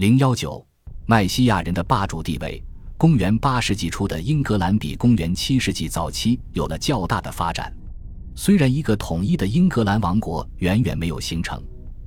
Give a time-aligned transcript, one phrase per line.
[0.00, 0.66] 零幺九，
[1.04, 2.64] 麦西亚人的霸主地位。
[2.96, 7.70] 公元八世纪初的英格兰比公元七世纪早期有了较大的发展。
[8.34, 11.62] 虽然一个统一的英格兰王国远远没有形成，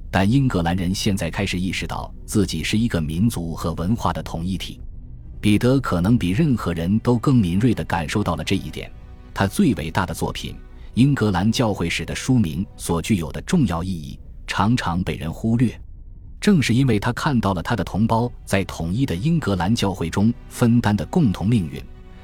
[0.09, 4.81] 但英格兰人现在开始意识到自己是一个民族和文化的统一体。
[5.39, 8.91] 彼得可能比任何人都更敏锐地感受到了这一点。
[9.35, 10.55] 他最伟大的作品
[10.95, 15.79] 《英格兰教会史》的书名所具有的重要意义，常常被人忽略。
[16.43, 21.81] 正是因为他看到了他的同胞在统一的英格兰教会中分担的共同命运，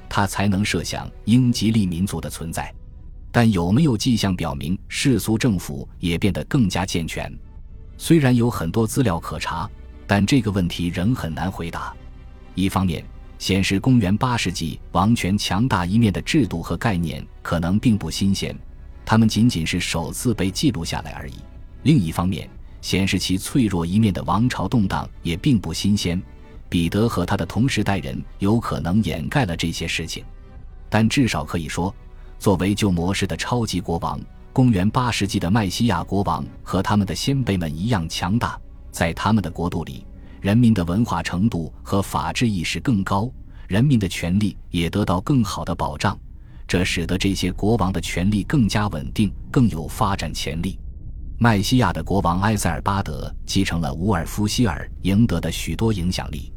[0.09, 2.70] 他才能设想英吉利民族的存在。
[3.32, 7.34] 但有没有迹象表明世俗政府也变得更加健全？
[7.98, 9.70] 虽然有很多资料可查，
[10.05, 11.95] 但这个问题仍很难回答。
[12.56, 13.02] 一方面，
[13.38, 18.54] 显示公元八世纪王权强大一面的制度和概念可能并不新鲜，
[19.06, 21.36] 他们仅仅是首次被记录下来而已；
[21.84, 22.50] 另一方面，
[22.82, 26.22] 显示其脆弱一面的王朝动荡也并不新鲜，
[26.70, 30.23] 彼得和他的同时代人有可能掩盖了这些事情，
[30.90, 31.94] 但至少可以说，
[32.38, 34.20] 作为旧模式的超级国王，
[34.53, 38.59] 公元八世纪的麦西亚国王和他们的先辈们一样强大，
[38.92, 40.06] 在他们的国度里，
[40.42, 43.30] 人民的文化程度和法治意识更高，
[43.68, 46.18] 人民的权利也得到更好的保障，
[46.68, 50.80] 这使得这些国王的权力更加稳定，更有发展潜力。
[51.42, 56.52] 麦西亚的国王埃塞尔巴德继承了乌尔夫希尔赢得的许多影响力。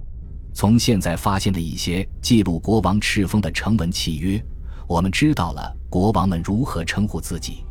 [0.52, 4.44] 从现在发现的一些记录国王敕封的成文契约，
[4.89, 7.64] 我们知道了国王们如何称呼自己。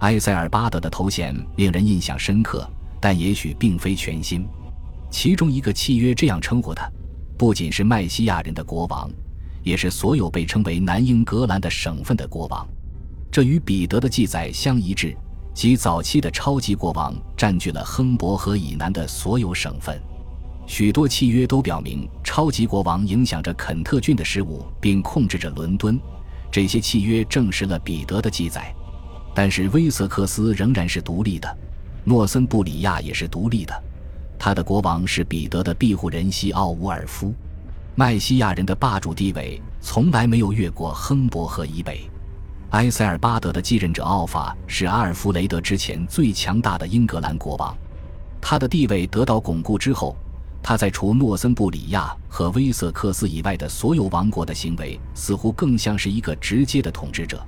[0.00, 4.46] 埃塞尔巴德的头衔令人印象深刻，但也许并非全新。
[5.10, 6.86] 其中一个契约这样称呼他，
[7.38, 9.10] 不仅是麦西亚人的国王，
[9.62, 12.68] 也是所有被称为南英格兰的省份的国王。
[13.30, 15.16] 这与彼得的记载相一致。
[15.54, 20.00] 即早期的超级国王占据了亨伯河以南的所有省份，
[20.66, 26.00] 许多契约都表明超级国王影响着肯特郡的事务，并控制着伦敦。
[26.50, 28.74] 这些契约证实了彼得的记载，
[29.34, 31.58] 但是威瑟克斯仍然是独立的，
[32.04, 33.82] 诺森布里亚也是独立的。
[34.38, 37.32] 他的国王是彼得的庇护人西奥乌尔夫。
[37.94, 42.08] 麦西亚人的霸主地位从来没有越过亨伯河以北。
[42.72, 47.76] 埃塞尔巴德的继任者奥法是阿尔弗雷德之前最强大的英格兰国王，
[48.40, 50.16] 他的地位得到巩固之后，
[50.62, 57.44] 他在除诺森布里亚和威瑟克斯以外的所有王国的行为似乎更像是一个直接的统治者，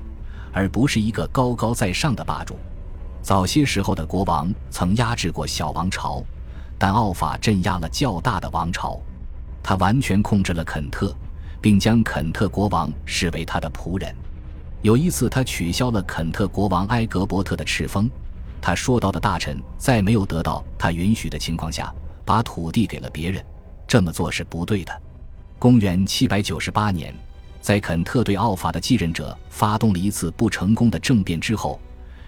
[0.52, 2.58] 而不是一个高高在上的霸主。
[3.22, 6.22] 早些时候的国王曾压制过小王朝，
[6.76, 9.00] 但奥法镇压了较大的王朝，
[9.62, 11.16] 他完全控制了肯特，
[11.62, 14.14] 并将肯特国王视为他的仆人。
[14.84, 18.08] 有一次，他取消了肯特国王埃格伯特的敕封。
[18.60, 21.90] 他说到的大臣在没有得到他允许的情况下，
[22.22, 23.42] 把土地给了别人，
[23.88, 24.92] 这么做是不对的。
[25.58, 27.14] 公元798年，
[27.62, 31.80] 在肯特对奥法的继任者发动了一次不成功的政变之后，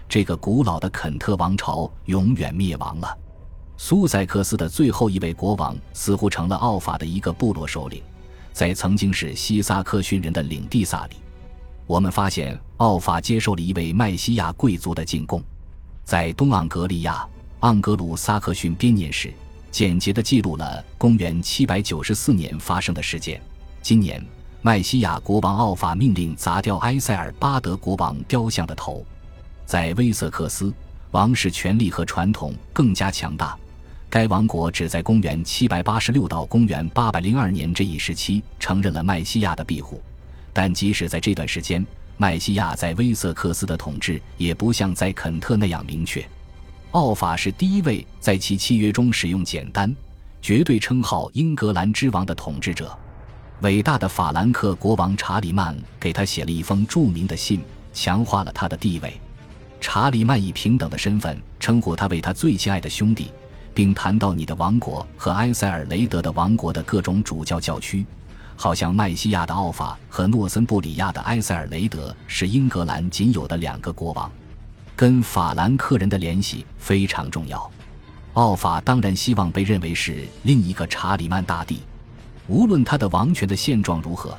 [0.08, 3.18] 这个古老的肯特王朝永远灭亡了。
[3.76, 8.02] 苏塞克斯的最后一位国王似乎成了奥法的一个部落首领，
[8.54, 11.16] 在曾经是西萨克逊人的领地萨里。
[11.86, 15.40] 我们发现，奥法接受了一位麦西亚贵族的进贡。
[16.04, 17.24] 在东盎格利亚
[17.60, 19.32] 盎格鲁撒克逊编年史
[19.70, 23.40] 简洁地记录了公元794年发生的事件。
[23.82, 24.24] 今年，
[24.62, 29.06] 麦西亚国王奥法命令砸掉埃塞尔巴德国王雕像的头。
[29.64, 30.74] 在威瑟克斯，
[31.12, 33.56] 王室权力和传统更加强大。
[34.10, 40.00] 该王国只在公元786到公元802年这一时期承认了麦西亚的庇护。
[40.56, 41.86] 但即使在这段时间，
[42.16, 46.26] 麦西亚在威瑟克斯的统治也不像在肯特那样明确。
[46.92, 49.94] 奥法是第一位在其契约中使用简单、
[50.40, 52.98] 绝对称号“英格兰之王”的统治者。
[53.60, 57.60] 伟大的法兰克国王查理曼给他写了一封著名的信，
[57.92, 59.12] 强化了他的地位。
[59.78, 63.30] 查理曼以平等的身份称呼他为他最亲爱的兄弟，
[63.74, 68.06] 并谈到你的王国和埃塞尔雷德的王国的各种主教教区。
[68.56, 74.32] 好像麦西亚的奥法和诺森布里亚的埃塞尔雷德是英格兰仅有的两个国王，
[74.96, 77.70] 跟法兰克人的联系非常重要。
[78.32, 81.80] 奥法当然希望被认为是另一个查理曼大帝。
[82.48, 84.36] 无论他的王权的现状如何，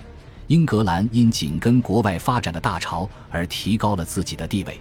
[0.48, 4.80] 英格兰因紧跟国外发展的大潮而提高了自己的地位。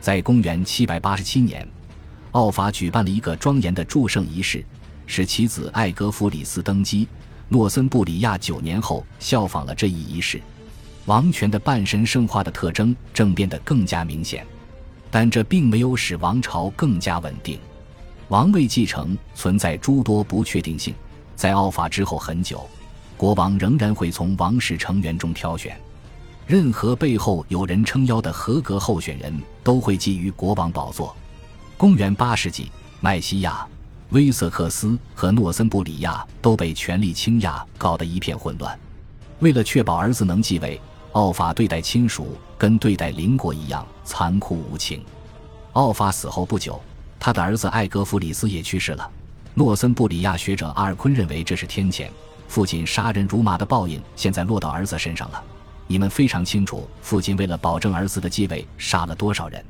[0.00, 1.66] 在公元787年，
[2.32, 4.64] 奥法举办了一个庄严的祝圣仪式，
[5.06, 7.08] 使其子艾格弗里斯登基。
[7.48, 10.40] 诺森布里亚九年后效仿了这一仪式，
[11.04, 14.44] 王权的半神圣化的特征正变得更加明显，
[15.10, 17.58] 但这并没有使王朝更加稳定。
[18.28, 20.92] 王位继承存在诸多不确定性，
[21.36, 22.68] 在奥法之后很久，
[23.16, 25.78] 国王仍然会从王室成员中挑选，
[26.44, 29.32] 任何背后有人撑腰的合格候选人
[29.62, 31.14] 都会觊觎国王宝座。
[31.76, 33.64] 公元八世纪，麦西亚、
[34.10, 38.78] 威瑟克斯和诺森布里亚都被权力倾轧搞得一片混乱。
[39.40, 40.80] 为了确保儿子能继位，
[41.12, 45.04] 奥法对待亲属跟对待邻国一样残酷无情。
[45.72, 46.80] 奥法死后不久，
[47.18, 49.10] 他的儿子艾格弗里斯也去世了。
[49.54, 52.08] 诺森布里亚学者阿尔昆认为这是天谴，
[52.46, 55.42] 父亲杀人如麻的报应现在落到儿子身上了。
[55.88, 59.64] 你们非常清楚，父亲为了保证儿子的继位，杀了多少人。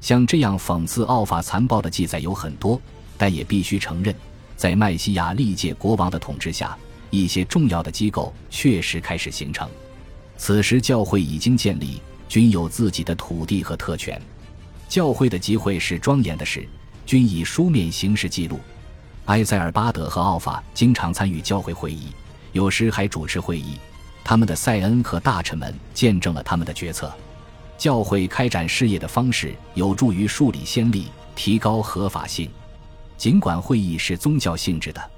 [0.00, 2.80] 像这样讽刺奥法残暴的记载有很多，
[3.16, 4.14] 但也必须承认，
[4.56, 6.76] 在麦西亚历届国王的统治下，
[7.10, 9.68] 一些重要的机构确实开始形成。
[10.36, 14.20] 此时教会已经建立，均有自己的土地和特权。
[14.88, 16.68] 教会的集会是庄严的事，
[17.06, 18.58] 均以书面形式记录。
[19.26, 22.08] 埃塞尔巴德和奥法经常参与教会会议，
[22.52, 23.78] 有时还主持会议。
[24.22, 27.12] 他们的塞恩和大臣们见证了他们的决策。
[27.76, 32.48] 教会开展事业的方式有助于树立先例，提高合法性。
[33.16, 35.10] 尽管会议是宗教性质的，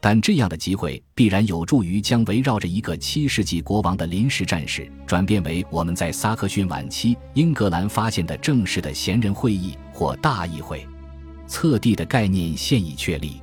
[0.00, 10.86] 但这样的集会必然有助于将围绕着一个七世纪国王的临时战士转变为我们在萨克逊晚期英格兰发现的正式的贤人会议或大议会。
[11.46, 13.40] 册地的概念现已确立。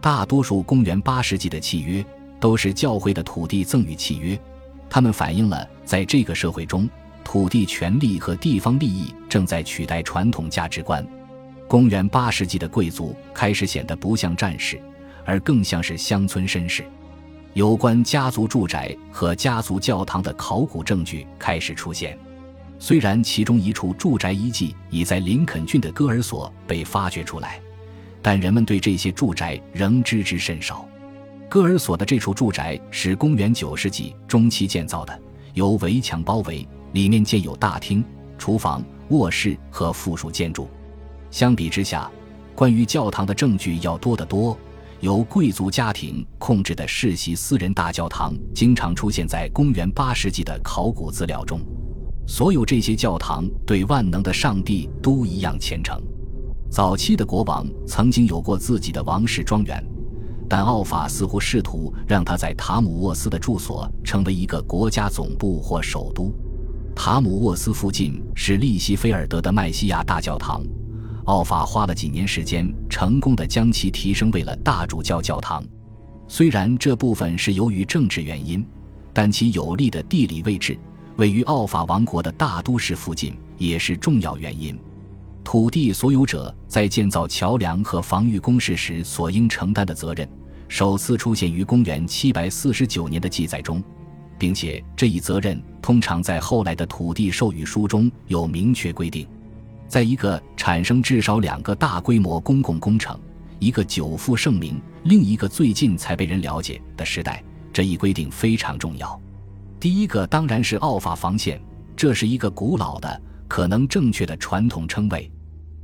[0.00, 2.04] 大多数公元八世纪的契约
[2.38, 4.38] 都是教会的土地赠与契约，
[4.90, 6.86] 它们反映了在这个社会中，
[7.24, 11.06] 土地权利和地方利益正在取代传统价值观。
[11.74, 14.80] 公元八世纪的贵族开始显得不像战士，
[15.24, 16.84] 而更像是乡村绅士。
[17.52, 22.16] 有关家族住宅和家族教堂的考古证据开始出现，
[22.78, 27.60] 虽然其中一处住宅遗迹已在林肯郡的戈尔索被发掘出来。
[28.22, 30.88] 但人们对这些住宅仍知之甚少。
[31.48, 35.20] 戈尔索的这处住宅是公元九世纪中期建造的，
[35.54, 38.04] 由围墙包围，里面建有大厅、
[38.38, 40.68] 厨房、卧室和附属建筑。
[41.34, 42.08] 相比之下，
[42.54, 44.56] 关于教堂的证据要多得多。
[45.00, 51.58] 由贵族家庭控制的世袭私人大教堂经常出现在公元八世纪的考古资料中。
[52.24, 56.00] 所有这些教堂对万能的上帝都一样虔诚。
[56.70, 59.84] 早期的国王曾经有过自己的王室庄园，
[60.48, 66.32] 但奥法似乎试图让他在塔姆沃斯的住所成为一个国家总部或首都。
[66.94, 70.62] 塔姆沃斯附近是利希菲尔德的麦西亚大教堂，
[71.24, 75.64] 奥法花了几年时间，成功的将其提升为了大主教教堂。
[76.28, 78.64] 虽然这部分是由于政治原因，
[79.12, 80.78] 但其有利的地理位置，
[81.16, 84.78] 位于奥法王国的大都市附近，也是重要原因。
[85.42, 90.28] 土地所有者在建造桥梁和防御工事时所应承担的责任，
[90.68, 93.82] 首次出现于公元749年的记载中，
[94.38, 99.26] 并且这一责任通常在后来的土地授予书中有明确规定。
[99.88, 103.18] 在一个产生至少两个大规模公共工程，
[103.58, 107.42] 一个久负盛名，另一个最近才被人了解的时代，
[107.72, 109.20] 这一规定非常重要。
[109.78, 111.60] 第一个当然是奥法防线，
[111.94, 115.30] 这是一个古老的、可能正确的传统称谓。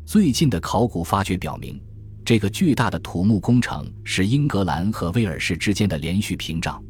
[0.04, 1.80] 最近的考古发掘表明，
[2.24, 6.82] 这个巨大的土木工程是英格兰和威尔士之间的连续屏障，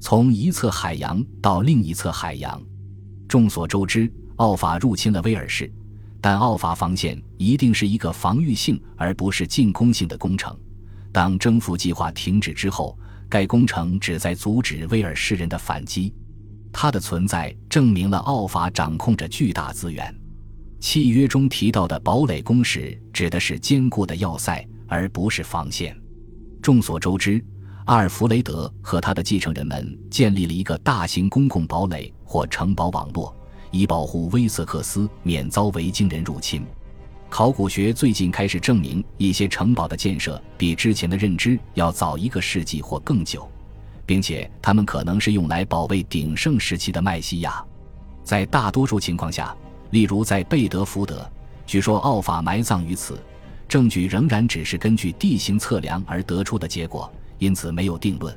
[0.00, 2.62] 从一侧海洋到另一侧海洋。
[3.28, 5.70] 众所周知，奥法入侵了威尔士，
[6.24, 10.58] 但奥法防线一定是一个防御性而不是进攻性的工程。
[11.12, 16.14] 当征服计划停止之后，该工程旨在阻止威尔士人的反击。
[16.72, 20.18] 它的存在证明了奥法掌控着巨大资源。
[20.80, 25.94] 契约中提到的堡垒工事指的是坚固的要塞，而不是防线。
[26.62, 27.44] 众所周知，
[27.84, 33.36] 阿尔弗雷德和他的继承人们建立了一个大型公共堡垒或城堡网络，
[33.74, 36.64] 以保护威瑟克斯免遭维京人入侵。
[37.28, 43.50] 考古学最近开始证明，一些城堡的建设比之前的认知要早一个世纪或更久，
[44.06, 47.64] 并且它们可能是用来保卫鼎盛时期的麦西亚。
[48.22, 49.54] 在大多数情况下。
[49.90, 51.30] 例如，在贝德福德，
[51.66, 53.16] 据说奥法埋葬于此，
[53.68, 58.36] 证据仍然只是根据地形测量而得出的结果，因此没有定论。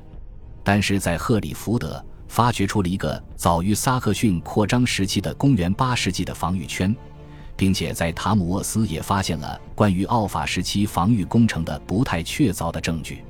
[0.63, 6.96] 但是在赫里福德，发掘出了一个早于萨克逊扩张时期的公元八世纪的防御圈，
[7.55, 13.24] 并且在塔姆沃斯也发现了关于奥法时期防御工程的不太确凿的证据。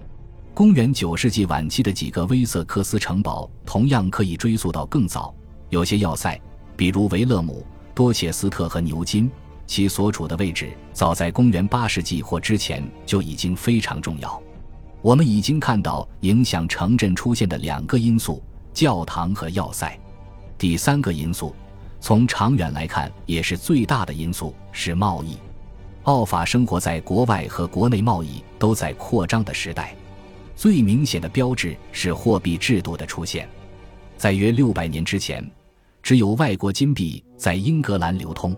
[0.53, 5.33] 公元九世纪晚期的几个威瑟克斯城堡同样可以追溯到更早，
[5.69, 6.39] 有些要塞，
[6.75, 7.65] 比如维勒姆。
[7.93, 9.27] 多切斯特和牛津，
[9.65, 14.39] 其所处的位置早在公元八世纪或之前就已经非常重要。
[15.01, 18.43] 我们已经看到影响城镇出现的两个因素：
[18.77, 19.97] 教堂和要塞。
[20.55, 21.55] 第三个因素，
[21.99, 25.35] 从长远来看也是最大的因素，是贸易。
[26.03, 29.95] 奥法生活在国外和国内贸易都在扩张的时代。
[30.55, 33.49] 最明显的标志是货币制度的出现。
[34.15, 35.43] 在约六百年之前，
[36.03, 38.55] 只有外国金币在英格兰流通。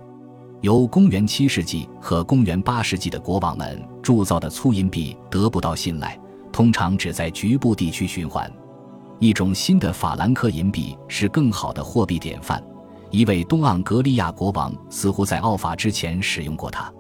[0.60, 6.20] 由公元七世纪和公元八世纪的国王们铸造的粗银币得不到信赖，
[6.52, 8.52] 通常只在局部地区循环。
[9.20, 12.64] 一种新的法兰克银币是更好的货币典范。
[13.12, 16.92] 一位东盎格利亚国王似乎在奥法之前使用过它，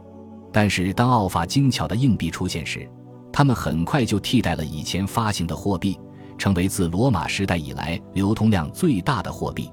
[0.52, 2.90] 但是当奥法精巧的硬币出现时，
[3.32, 5.98] 他们很快就替代了以前发行的货币，
[6.38, 9.72] 成为自罗马时代以来流通量最大的货币。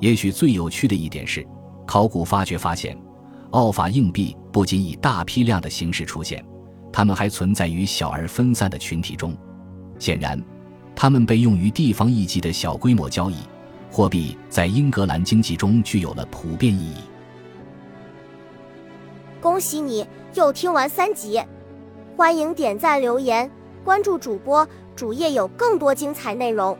[0.00, 1.46] 也许最有趣的一点是，
[1.86, 2.98] 考古发掘发现，
[3.50, 6.44] 奥法硬币不仅以大批量的形式出现，
[6.90, 9.36] 它们还存在于小而分散的群体中。
[9.98, 10.42] 显然，
[10.96, 13.36] 它们被用于地方一级的小规模交易。
[13.92, 16.96] 货币在英格兰经济中具有了普遍意义。
[19.40, 21.40] 恭喜你又听完三集。
[22.16, 23.48] 欢迎点赞、留言、
[23.84, 26.76] 关注主播，主页有更多精彩内容。